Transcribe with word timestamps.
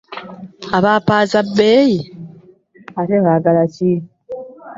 Abapaaza 0.77 1.37
ebbeeyi 1.43 1.99
ate 2.99 3.15
baagala 3.25 3.63
ki? 3.73 3.91